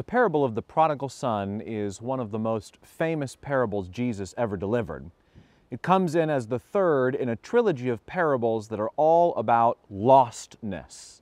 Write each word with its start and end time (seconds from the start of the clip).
The 0.00 0.04
parable 0.04 0.46
of 0.46 0.54
the 0.54 0.62
prodigal 0.62 1.10
son 1.10 1.60
is 1.60 2.00
one 2.00 2.20
of 2.20 2.30
the 2.30 2.38
most 2.38 2.78
famous 2.82 3.36
parables 3.36 3.86
Jesus 3.86 4.34
ever 4.38 4.56
delivered. 4.56 5.10
It 5.70 5.82
comes 5.82 6.14
in 6.14 6.30
as 6.30 6.46
the 6.46 6.58
third 6.58 7.14
in 7.14 7.28
a 7.28 7.36
trilogy 7.36 7.90
of 7.90 8.06
parables 8.06 8.68
that 8.68 8.80
are 8.80 8.88
all 8.96 9.34
about 9.34 9.76
lostness. 9.92 11.20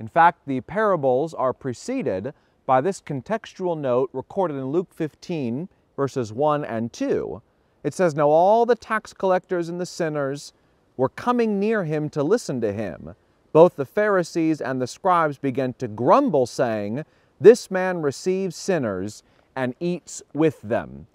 In 0.00 0.08
fact, 0.08 0.40
the 0.46 0.62
parables 0.62 1.32
are 1.32 1.52
preceded 1.52 2.34
by 2.66 2.80
this 2.80 3.00
contextual 3.00 3.78
note 3.78 4.10
recorded 4.12 4.56
in 4.56 4.72
Luke 4.72 4.92
15, 4.92 5.68
verses 5.94 6.32
1 6.32 6.64
and 6.64 6.92
2. 6.92 7.40
It 7.84 7.94
says, 7.94 8.16
Now 8.16 8.30
all 8.30 8.66
the 8.66 8.74
tax 8.74 9.12
collectors 9.12 9.68
and 9.68 9.80
the 9.80 9.86
sinners 9.86 10.52
were 10.96 11.08
coming 11.08 11.60
near 11.60 11.84
him 11.84 12.10
to 12.10 12.24
listen 12.24 12.60
to 12.62 12.72
him. 12.72 13.14
Both 13.52 13.76
the 13.76 13.86
Pharisees 13.86 14.60
and 14.60 14.82
the 14.82 14.88
scribes 14.88 15.38
began 15.38 15.74
to 15.74 15.86
grumble, 15.86 16.46
saying, 16.46 17.04
This 17.40 17.70
man 17.70 18.02
receives 18.02 18.56
sinners 18.56 19.22
and 19.54 19.74
eats 19.80 20.22
with 20.34 20.60
them. 20.62 21.06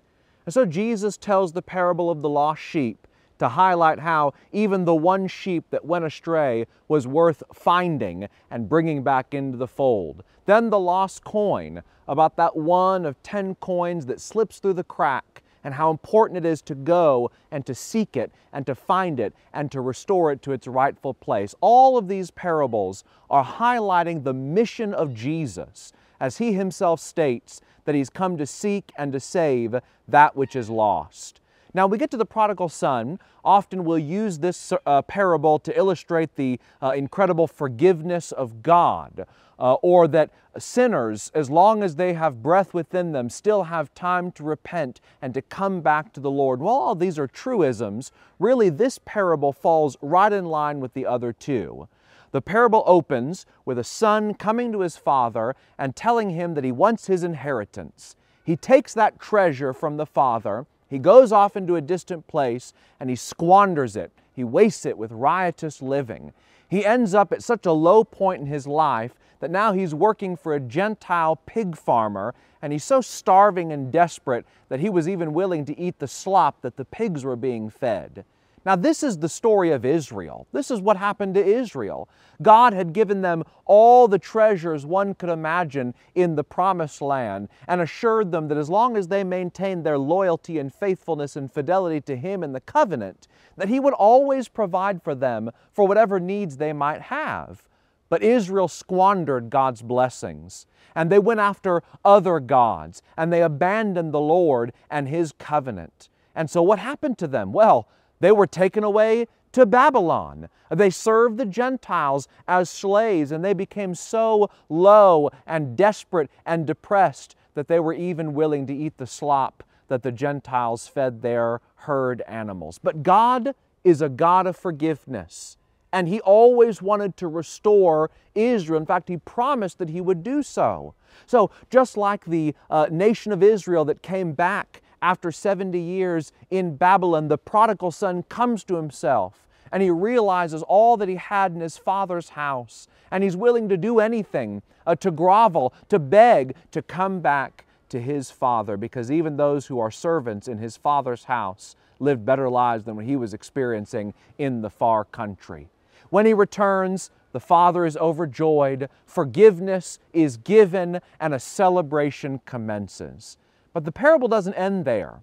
And 0.46 0.54
so 0.54 0.66
Jesus 0.66 1.18
tells 1.18 1.52
the 1.52 1.62
parable 1.62 2.10
of 2.10 2.22
the 2.22 2.30
lost 2.30 2.62
sheep 2.62 3.08
to 3.40 3.50
highlight 3.50 4.00
how 4.00 4.34
even 4.52 4.86
the 4.86 4.96
one 4.96 5.28
sheep 5.28 5.66
that 5.72 5.84
went 5.84 6.06
astray 6.06 6.66
was 6.88 7.08
worth 7.08 7.44
finding 7.54 8.28
and 8.52 8.70
bringing 8.70 9.04
back 9.04 9.34
into 9.34 9.58
the 9.58 9.68
fold. 9.68 10.24
Then 10.46 10.70
the 10.70 10.80
lost 10.80 11.24
coin, 11.24 11.84
about 12.08 12.36
that 12.38 12.56
one 12.56 13.06
of 13.06 13.22
ten 13.24 13.56
coins 13.56 14.06
that 14.06 14.22
slips 14.22 14.60
through 14.60 14.74
the 14.74 14.84
crack 14.84 15.44
and 15.64 15.74
how 15.74 15.90
important 15.90 16.38
it 16.38 16.46
is 16.46 16.62
to 16.62 16.76
go 16.76 17.32
and 17.52 17.66
to 17.66 17.74
seek 17.74 18.18
it 18.18 18.32
and 18.52 18.66
to 18.66 18.76
find 18.76 19.20
it 19.20 19.34
and 19.54 19.72
to 19.72 19.82
restore 19.82 20.32
it 20.32 20.42
to 20.42 20.52
its 20.52 20.68
rightful 20.68 21.14
place. 21.14 21.56
All 21.62 21.98
of 21.98 22.08
these 22.08 22.32
parables 22.32 23.04
are 23.30 23.46
highlighting 23.46 24.24
the 24.24 24.34
mission 24.34 24.94
of 24.94 25.14
Jesus 25.14 25.94
as 26.24 26.38
he 26.38 26.54
himself 26.54 27.02
states 27.02 27.60
that 27.84 27.94
he's 27.94 28.10
come 28.10 28.38
to 28.38 28.48
seek 28.48 28.94
and 28.98 29.12
to 29.12 29.20
save 29.20 29.76
that 30.08 30.38
which 30.38 30.56
is 30.56 30.70
lost. 30.70 31.42
Now, 31.74 31.86
we 31.86 31.98
get 31.98 32.12
to 32.12 32.18
the 32.18 32.26
prodigal 32.26 32.70
son. 32.70 33.20
Often 33.44 33.84
we'll 33.84 34.00
use 34.00 34.40
this 34.40 34.72
uh, 34.86 35.02
parable 35.02 35.60
to 35.60 35.78
illustrate 35.78 36.38
the 36.38 36.62
uh, 36.82 36.94
incredible 36.96 37.46
forgiveness 37.46 38.32
of 38.32 38.64
God, 38.64 39.26
uh, 39.60 39.74
or 39.82 40.08
that 40.08 40.30
sinners, 40.58 41.30
as 41.36 41.50
long 41.50 41.84
as 41.84 41.98
they 41.98 42.14
have 42.14 42.42
breath 42.42 42.74
within 42.74 43.12
them, 43.12 43.30
still 43.30 43.64
have 43.64 43.94
time 43.94 44.32
to 44.32 44.44
repent 44.44 45.02
and 45.22 45.34
to 45.34 45.42
come 45.42 45.82
back 45.82 46.14
to 46.14 46.22
the 46.22 46.32
Lord. 46.32 46.62
While 46.62 46.76
all 46.76 46.96
these 46.96 47.20
are 47.20 47.28
truisms, 47.28 48.14
really 48.40 48.70
this 48.70 48.98
parable 49.04 49.52
falls 49.52 49.98
right 50.02 50.32
in 50.32 50.46
line 50.46 50.80
with 50.80 50.94
the 50.94 51.06
other 51.06 51.34
two. 51.34 51.90
The 52.34 52.42
parable 52.42 52.84
opens 52.86 53.46
with 53.64 53.80
a 53.80 53.84
son 53.86 54.34
coming 54.34 54.74
to 54.74 54.82
his 54.82 54.98
father 54.98 55.56
and 55.78 55.96
telling 55.96 56.32
him 56.32 56.54
that 56.56 56.66
he 56.66 56.72
wants 56.74 57.08
his 57.08 57.24
inheritance. 57.24 58.18
He 58.44 58.58
takes 58.58 58.94
that 58.94 59.20
treasure 59.20 59.74
from 59.74 59.96
the 59.96 60.06
father 60.06 60.68
he 60.94 61.00
goes 61.00 61.32
off 61.32 61.58
into 61.58 61.76
a 61.76 61.82
distant 61.82 62.28
place 62.28 62.72
and 63.00 63.10
he 63.10 63.16
squanders 63.16 63.96
it. 63.96 64.12
He 64.32 64.44
wastes 64.44 64.86
it 64.86 64.96
with 64.96 65.12
riotous 65.12 65.82
living. 65.82 66.34
He 66.70 66.86
ends 66.86 67.16
up 67.16 67.34
at 67.34 67.42
such 67.42 67.66
a 67.66 67.72
low 67.72 68.04
point 68.04 68.42
in 68.42 68.46
his 68.46 68.68
life 68.68 69.16
that 69.40 69.50
now 69.50 69.74
he's 69.74 69.96
working 69.96 70.38
for 70.38 70.54
a 70.54 70.60
Gentile 70.60 71.38
pig 71.48 71.76
farmer 71.76 72.36
and 72.62 72.72
he's 72.72 72.84
so 72.84 73.02
starving 73.02 73.72
and 73.72 73.92
desperate 73.92 74.46
that 74.70 74.82
he 74.82 74.90
was 74.92 75.10
even 75.10 75.34
willing 75.34 75.66
to 75.66 75.80
eat 75.80 75.98
the 75.98 76.08
slop 76.08 76.62
that 76.62 76.78
the 76.78 76.86
pigs 76.86 77.24
were 77.24 77.36
being 77.36 77.72
fed. 77.72 78.24
Now, 78.66 78.78
this 78.78 79.04
is 79.04 79.18
the 79.18 79.28
story 79.28 79.72
of 79.72 79.84
Israel. 79.84 80.48
This 80.54 80.72
is 80.72 80.80
what 80.80 80.96
happened 80.96 81.34
to 81.36 81.46
Israel. 81.46 82.08
God 82.42 82.74
had 82.74 82.94
given 82.94 83.22
them 83.22 83.44
all 83.66 84.08
the 84.08 84.20
treasures 84.20 84.86
one 84.86 85.16
could 85.16 85.30
imagine 85.30 85.94
in 86.16 86.36
the 86.36 86.46
promised 86.46 87.02
land 87.02 87.50
and 87.68 87.82
assured 87.82 88.32
them 88.32 88.48
that 88.48 88.58
as 88.58 88.70
long 88.70 88.96
as 88.96 89.10
they 89.10 89.24
maintained 89.24 89.84
their 89.84 89.98
loyalty 89.98 90.60
and 90.60 90.74
faithfulness 90.74 91.36
and 91.36 91.52
fidelity 91.52 92.00
to 92.02 92.16
Him 92.16 92.42
in 92.42 92.54
the 92.54 92.62
covenant, 92.62 93.28
that 93.58 93.68
He 93.68 93.82
would 93.82 93.94
always 93.94 94.48
provide 94.48 95.04
for 95.04 95.14
them 95.14 95.52
for 95.74 95.86
whatever 95.86 96.20
needs 96.20 96.56
they 96.56 96.74
might 96.74 97.02
have. 97.02 97.68
But 98.08 98.24
Israel 98.24 98.68
squandered 98.70 99.50
God's 99.50 99.82
blessings, 99.82 100.68
and 100.96 101.10
they 101.10 101.20
went 101.20 101.40
after 101.40 101.84
other 102.06 102.40
gods, 102.40 103.02
and 103.18 103.34
they 103.34 103.42
abandoned 103.42 104.14
the 104.14 104.22
Lord 104.22 104.72
and 104.90 105.10
His 105.10 105.34
covenant. 105.38 106.10
And 106.36 106.50
so 106.50 106.64
what 106.64 106.80
happened 106.80 107.18
to 107.20 107.28
them? 107.28 107.52
Well, 107.52 107.88
they 108.24 108.32
were 108.32 108.48
taken 108.48 108.84
away 108.84 109.28
to 109.52 109.66
Babylon. 109.66 110.48
They 110.70 110.90
served 110.90 111.38
the 111.38 111.46
Gentiles 111.46 112.28
as 112.48 112.70
slaves, 112.70 113.32
and 113.32 113.44
they 113.44 113.54
became 113.54 113.96
so 113.96 114.50
low 114.70 115.30
and 115.46 115.76
desperate 115.76 116.30
and 116.46 116.66
depressed 116.66 117.36
that 117.54 117.68
they 117.68 117.80
were 117.80 117.94
even 117.94 118.34
willing 118.34 118.66
to 118.68 118.74
eat 118.74 118.98
the 118.98 119.08
slop 119.08 119.64
that 119.90 120.04
the 120.04 120.12
Gentiles 120.12 120.88
fed 120.88 121.22
their 121.22 121.60
herd 121.76 122.22
animals. 122.22 122.80
But 122.82 123.04
God 123.04 123.54
is 123.84 124.02
a 124.02 124.10
God 124.10 124.48
of 124.48 124.56
forgiveness, 124.56 125.58
and 125.92 126.08
He 126.08 126.22
always 126.22 126.82
wanted 126.82 127.18
to 127.18 127.28
restore 127.28 128.10
Israel. 128.34 128.80
In 128.80 128.86
fact, 128.86 129.10
He 129.10 129.18
promised 129.18 129.80
that 129.80 129.90
He 129.90 130.00
would 130.00 130.24
do 130.24 130.44
so. 130.44 130.96
So, 131.26 131.52
just 131.70 131.98
like 131.98 132.26
the 132.26 132.56
uh, 132.70 132.88
nation 132.90 133.34
of 133.34 133.44
Israel 133.44 133.86
that 133.86 134.02
came 134.02 134.32
back 134.32 134.82
after 135.04 135.32
70 135.32 135.80
years 135.80 136.32
in 136.50 136.78
Babylon, 136.78 137.28
the 137.28 137.38
prodigal 137.38 137.92
son 137.92 138.24
comes 138.24 138.64
to 138.64 138.76
himself 138.78 139.44
and 139.72 139.84
he 139.84 139.90
realizes 139.90 140.64
all 140.64 140.98
that 140.98 141.10
he 141.10 141.16
had 141.16 141.52
in 141.52 141.60
his 141.60 141.78
father's 141.78 142.30
house. 142.30 142.88
And 143.12 143.24
he's 143.24 143.36
willing 143.36 143.70
to 143.70 143.78
do 143.78 144.00
anything, 144.00 144.62
uh, 144.86 144.96
to 144.96 145.12
grovel, 145.12 145.74
to 145.90 145.98
beg, 146.00 146.56
to 146.72 146.82
come 146.82 147.22
back 147.22 147.66
to 147.90 148.00
his 148.00 148.32
father, 148.32 148.78
because 148.78 149.12
even 149.12 149.36
those 149.36 149.66
who 149.66 149.80
are 149.80 149.92
servants 149.92 150.48
in 150.48 150.60
his 150.60 150.78
father's 150.78 151.26
house 151.26 151.76
lived 152.00 152.24
better 152.24 152.50
lives 152.50 152.84
than 152.84 152.96
what 152.96 153.06
he 153.06 153.16
was 153.16 153.34
experiencing 153.34 154.14
in 154.38 154.62
the 154.62 154.70
far 154.70 155.04
country. 155.04 155.70
When 156.12 156.28
he 156.28 156.34
returns, 156.34 157.10
the 157.32 157.40
father 157.40 157.86
is 157.86 157.98
overjoyed, 157.98 158.90
forgiveness 159.08 159.98
is 160.14 160.38
given, 160.38 161.02
and 161.20 161.34
a 161.34 161.40
celebration 161.40 162.42
commences. 162.46 163.38
But 163.74 163.86
the 163.86 163.92
parable 163.92 164.28
doesn't 164.28 164.54
end 164.54 164.86
there. 164.86 165.22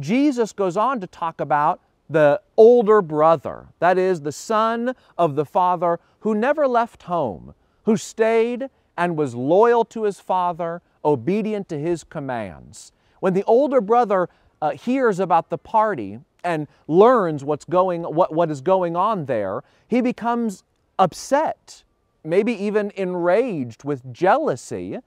Jesus 0.00 0.52
goes 0.52 0.76
on 0.76 1.00
to 1.00 1.06
talk 1.06 1.40
about 1.40 1.80
the 2.08 2.40
older 2.56 3.02
brother, 3.02 3.66
that 3.80 3.98
is, 3.98 4.22
the 4.22 4.32
son 4.32 4.94
of 5.18 5.34
the 5.34 5.44
father 5.44 6.00
who 6.20 6.34
never 6.34 6.66
left 6.66 7.04
home, 7.04 7.54
who 7.84 7.96
stayed 7.96 8.70
and 8.96 9.16
was 9.16 9.34
loyal 9.34 9.84
to 9.84 10.04
his 10.04 10.18
father, 10.18 10.80
obedient 11.04 11.68
to 11.68 11.78
his 11.78 12.04
commands. 12.04 12.92
When 13.20 13.34
the 13.34 13.44
older 13.44 13.80
brother 13.80 14.28
uh, 14.62 14.70
hears 14.70 15.20
about 15.20 15.50
the 15.50 15.58
party 15.58 16.20
and 16.44 16.66
learns 16.86 17.44
what's 17.44 17.64
going, 17.64 18.02
what, 18.02 18.32
what 18.32 18.50
is 18.50 18.60
going 18.60 18.96
on 18.96 19.26
there, 19.26 19.62
he 19.86 20.00
becomes 20.00 20.62
upset, 20.98 21.82
maybe 22.24 22.52
even 22.52 22.90
enraged 22.96 23.84
with 23.84 24.12
jealousy 24.12 24.98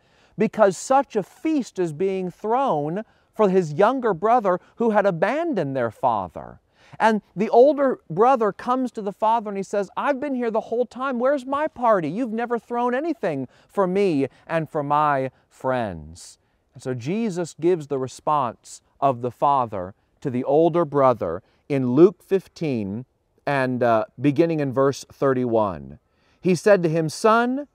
because 0.41 0.75
such 0.75 1.15
a 1.15 1.21
feast 1.21 1.77
is 1.77 1.93
being 1.93 2.31
thrown 2.31 3.03
for 3.35 3.47
his 3.47 3.73
younger 3.73 4.11
brother 4.11 4.59
who 4.77 4.89
had 4.89 5.05
abandoned 5.05 5.77
their 5.77 5.91
father. 5.91 6.59
And 6.99 7.21
the 7.35 7.47
older 7.49 7.99
brother 8.09 8.51
comes 8.51 8.91
to 8.93 9.03
the 9.03 9.11
father 9.11 9.51
and 9.51 9.57
he 9.57 9.61
says, 9.61 9.91
I've 9.95 10.19
been 10.19 10.33
here 10.33 10.49
the 10.49 10.61
whole 10.61 10.87
time. 10.87 11.19
Where's 11.19 11.45
my 11.45 11.67
party? 11.67 12.09
You've 12.09 12.33
never 12.33 12.57
thrown 12.57 12.95
anything 12.95 13.47
for 13.67 13.85
me 13.85 14.29
and 14.47 14.67
for 14.67 14.81
my 14.81 15.29
friends. 15.47 16.39
And 16.73 16.81
so 16.81 16.95
Jesus 16.95 17.53
gives 17.61 17.85
the 17.85 17.99
response 17.99 18.81
of 18.99 19.21
the 19.21 19.29
father 19.29 19.93
to 20.21 20.31
the 20.31 20.43
older 20.43 20.85
brother 20.85 21.43
in 21.69 21.91
Luke 21.91 22.23
15 22.23 23.05
and 23.45 23.83
uh, 23.83 24.05
beginning 24.19 24.59
in 24.59 24.73
verse 24.73 25.05
31. 25.13 25.99
He 26.39 26.55
said 26.55 26.81
to 26.81 26.89
him, 26.89 27.09
Son, 27.09 27.67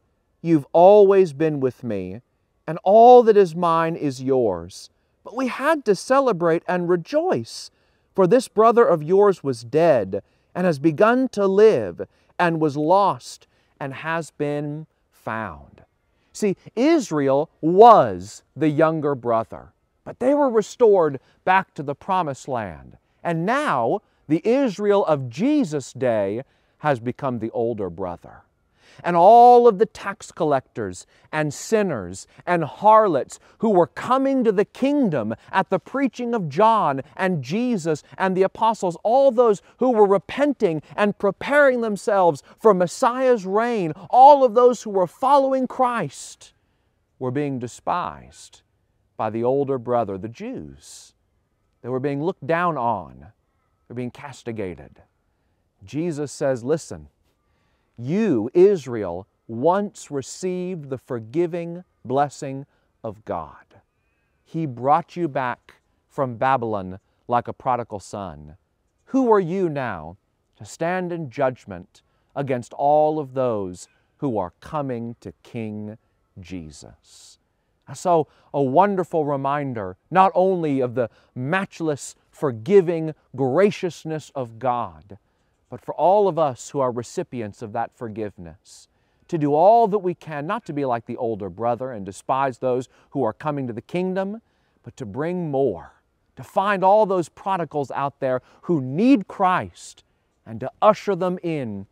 you've 0.43 0.67
always 0.73 1.33
been 1.33 1.61
with 1.61 1.85
me 1.85 2.23
and 2.67 2.79
all 2.83 3.23
that 3.23 3.37
is 3.37 3.55
mine 3.55 3.97
is 3.97 4.23
yours. 4.23 4.91
But 5.25 5.37
we 5.37 5.49
had 5.49 5.85
to 5.85 5.95
celebrate 5.95 6.63
and 6.67 6.89
rejoice, 6.89 7.71
for 8.15 8.27
this 8.27 8.49
brother 8.49 8.87
of 8.87 9.03
yours 9.03 9.43
was 9.45 9.63
dead 9.63 10.23
and 10.55 10.67
has 10.67 10.79
begun 10.79 11.29
to 11.29 11.47
live, 11.47 12.07
and 12.39 12.61
was 12.61 12.77
lost 12.77 13.47
and 13.79 13.93
has 13.93 14.31
been 14.31 14.87
found. 15.13 15.83
See, 16.33 16.57
Israel 16.75 17.51
was 17.61 18.43
the 18.55 18.69
younger 18.69 19.15
brother, 19.15 19.73
but 20.05 20.19
they 20.19 20.35
were 20.35 20.51
restored 20.51 21.21
back 21.45 21.75
to 21.75 21.83
the 21.83 21.95
promised 21.95 22.49
land. 22.49 22.97
And 23.23 23.45
now, 23.45 24.01
the 24.29 24.47
Israel 24.47 25.05
of 25.07 25.29
Jesus' 25.29 25.93
day 25.93 26.43
has 26.79 27.01
become 27.01 27.39
the 27.39 27.51
older 27.51 27.91
brother 27.91 28.43
and 29.05 29.17
all 29.17 29.69
of 29.69 29.79
the 29.79 29.87
tax 29.87 30.33
collectors 30.33 31.07
and 31.33 31.53
sinners 31.53 32.27
and 32.47 32.65
harlots 32.65 33.39
who 33.59 33.71
were 33.71 33.87
coming 33.87 34.45
to 34.45 34.53
the 34.53 34.65
kingdom 34.65 35.35
at 35.53 35.71
the 35.71 35.79
preaching 35.79 36.35
of 36.35 36.49
John 36.49 37.03
and 37.17 37.43
Jesus 37.43 38.03
and 38.19 38.37
the 38.37 38.43
apostles, 38.43 38.97
all 39.03 39.31
those 39.31 39.63
who 39.79 39.91
were 39.91 40.07
repenting 40.07 40.83
and 40.97 41.19
preparing 41.19 41.81
themselves 41.81 42.43
for 42.59 42.75
Messiah's 42.75 43.47
reign, 43.47 43.93
all 44.11 44.45
of 44.45 44.55
those 44.55 44.83
who 44.83 44.91
were 44.91 45.07
following 45.07 45.67
Christ, 45.67 46.53
were 47.19 47.31
being 47.31 47.59
despised 47.59 48.63
by 49.17 49.31
the 49.31 49.43
older 49.43 49.79
brother, 49.79 50.19
the 50.19 50.29
Jews. 50.29 51.15
They 51.83 51.89
were 51.89 52.01
being 52.01 52.23
looked 52.23 52.47
down 52.47 52.77
on, 52.77 53.19
they 53.21 53.27
were 53.89 53.95
being 53.95 54.11
castigated. 54.11 55.03
Jesus 55.85 56.33
says, 56.33 56.65
Listen, 56.65 57.09
you, 57.99 58.51
Israel, 58.55 59.27
once 59.49 60.11
received 60.11 60.91
the 60.91 60.99
forgiving 60.99 61.85
blessing 62.05 62.67
of 63.03 63.25
God. 63.25 63.81
He 64.45 64.67
brought 64.67 65.17
you 65.17 65.29
back 65.29 65.77
from 66.09 66.37
Babylon 66.37 66.99
like 67.29 67.49
a 67.49 67.53
prodigal 67.53 68.01
son. 68.01 68.57
Who 69.07 69.31
are 69.33 69.41
you 69.41 69.69
now 69.69 70.17
to 70.57 70.65
stand 70.65 71.13
in 71.13 71.31
judgment 71.31 72.03
against 72.35 72.73
all 72.75 73.19
of 73.19 73.35
those 73.35 73.89
who 74.19 74.39
are 74.39 74.53
coming 74.61 75.17
to 75.21 75.33
King 75.43 75.99
Jesus? 76.41 77.39
So, 77.95 78.27
a 78.53 78.61
wonderful 78.61 79.25
reminder 79.25 79.97
not 80.11 80.33
only 80.35 80.81
of 80.81 80.97
the 80.97 81.09
matchless, 81.35 82.17
forgiving 82.31 83.15
graciousness 83.37 84.31
of 84.35 84.59
God, 84.59 85.19
but 85.71 85.85
for 85.85 85.95
all 85.95 86.29
of 86.29 86.39
us 86.39 86.71
who 86.71 86.81
are 86.81 86.91
recipients 86.91 87.63
of 87.63 87.73
that 87.73 87.97
forgiveness, 87.97 88.89
to 89.29 89.39
do 89.39 89.55
all 89.55 89.89
that 89.89 89.99
we 89.99 90.15
can, 90.15 90.47
not 90.47 90.65
to 90.67 90.73
be 90.73 90.85
like 90.85 91.07
the 91.07 91.17
older 91.17 91.51
brother 91.51 91.91
and 91.91 92.07
despise 92.07 92.59
those 92.59 92.89
who 93.11 93.25
are 93.25 93.33
coming 93.33 93.67
to 93.67 93.73
the 93.73 93.83
kingdom, 93.83 94.41
but 94.85 94.97
to 94.97 95.05
bring 95.05 95.51
more, 95.51 95.93
to 96.37 96.45
find 96.45 96.85
all 96.85 97.07
those 97.07 97.29
prodigals 97.29 97.91
out 97.91 98.21
there 98.21 98.41
who 98.63 98.81
need 98.81 99.27
Christ 99.27 100.05
and 100.45 100.61
to 100.61 100.71
usher 100.81 101.17
them 101.17 101.39
in 101.43 101.87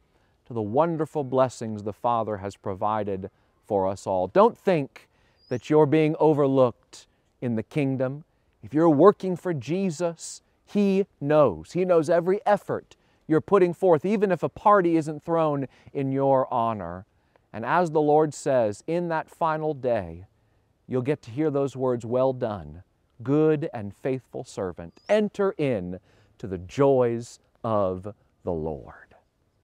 to 0.47 0.53
the 0.53 0.63
wonderful 0.63 1.25
blessings 1.25 1.83
the 1.83 1.93
Father 1.93 2.37
has 2.37 2.55
provided 2.55 3.31
for 3.67 3.89
us 3.89 4.07
all. 4.07 4.29
Don't 4.29 4.57
think 4.57 5.09
that 5.49 5.69
you're 5.69 5.87
being 5.87 6.15
overlooked 6.21 7.07
in 7.41 7.57
the 7.57 7.63
kingdom. 7.63 8.25
If 8.63 8.73
you're 8.73 8.91
working 8.91 9.37
for 9.37 9.53
Jesus, 9.53 10.43
He 10.65 11.07
knows. 11.21 11.73
He 11.73 11.85
knows 11.85 12.09
every 12.09 12.41
effort 12.47 12.95
you're 13.27 13.41
putting 13.41 13.75
forth, 13.75 14.05
even 14.05 14.31
if 14.31 14.43
a 14.43 14.49
party 14.49 14.97
isn't 14.97 15.25
thrown 15.25 15.67
in 15.93 16.13
your 16.13 16.53
honor. 16.53 17.07
And 17.53 17.65
as 17.65 17.91
the 17.91 18.01
Lord 18.01 18.35
says, 18.35 18.83
in 18.87 19.09
that 19.09 19.31
final 19.31 19.75
day, 19.75 20.27
you'll 20.87 21.03
get 21.03 21.23
to 21.23 21.31
hear 21.31 21.51
those 21.51 21.77
words, 21.77 22.05
Well 22.05 22.33
done, 22.33 22.83
good 23.23 23.71
and 23.73 23.95
faithful 23.95 24.45
servant. 24.45 25.01
Enter 25.09 25.55
in 25.57 26.01
to 26.39 26.47
the 26.47 26.59
joys 26.59 27.39
of 27.63 28.15
the 28.43 28.53
Lord. 28.53 29.14